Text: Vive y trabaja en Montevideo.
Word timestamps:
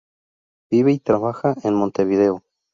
Vive 0.71 0.93
y 0.93 0.97
trabaja 0.99 1.53
en 1.63 1.75
Montevideo. 1.75 2.41